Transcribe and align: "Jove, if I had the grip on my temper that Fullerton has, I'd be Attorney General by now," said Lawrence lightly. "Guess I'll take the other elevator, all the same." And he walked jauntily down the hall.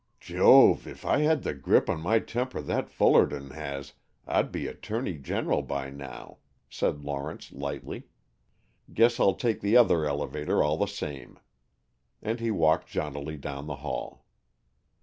"Jove, 0.19 0.87
if 0.87 1.05
I 1.05 1.19
had 1.19 1.43
the 1.43 1.53
grip 1.53 1.87
on 1.87 2.01
my 2.01 2.17
temper 2.17 2.59
that 2.59 2.89
Fullerton 2.89 3.51
has, 3.51 3.93
I'd 4.25 4.51
be 4.51 4.65
Attorney 4.65 5.19
General 5.19 5.61
by 5.61 5.91
now," 5.91 6.39
said 6.71 7.03
Lawrence 7.03 7.51
lightly. 7.51 8.07
"Guess 8.91 9.19
I'll 9.19 9.35
take 9.35 9.61
the 9.61 9.77
other 9.77 10.07
elevator, 10.07 10.63
all 10.63 10.75
the 10.77 10.87
same." 10.87 11.37
And 12.19 12.39
he 12.39 12.49
walked 12.49 12.87
jauntily 12.87 13.37
down 13.37 13.67
the 13.67 13.75
hall. 13.85 14.25